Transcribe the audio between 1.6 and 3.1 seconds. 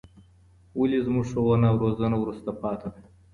او روزنه وروسته پاتې ده؟